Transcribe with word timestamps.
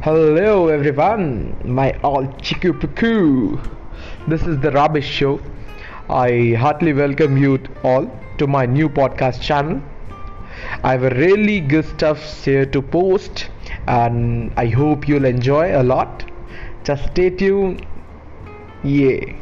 Hello 0.00 0.68
everyone, 0.68 1.56
my 1.64 1.90
all 2.04 2.24
chiku 2.40 2.72
puku. 2.72 3.58
This 4.28 4.42
is 4.42 4.60
the 4.60 4.70
Ra-bish 4.70 5.04
Show. 5.04 5.40
I 6.08 6.54
heartily 6.56 6.92
welcome 6.92 7.36
you 7.36 7.58
all 7.82 8.06
to 8.38 8.46
my 8.46 8.64
new 8.64 8.88
podcast 8.88 9.40
channel. 9.40 9.82
I 10.84 10.92
have 10.92 11.02
a 11.02 11.10
really 11.16 11.58
good 11.58 11.84
stuff 11.84 12.44
here 12.44 12.64
to 12.66 12.80
post 12.80 13.50
and 13.88 14.52
I 14.56 14.66
hope 14.66 15.08
you'll 15.08 15.24
enjoy 15.24 15.76
a 15.76 15.82
lot. 15.82 16.30
Just 16.84 17.06
stay 17.06 17.30
tuned. 17.30 17.84
Yeah. 18.84 19.34